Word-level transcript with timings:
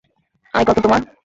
আয় 0.53 0.65
কতো 0.67 0.79
তোমার? 0.85 1.01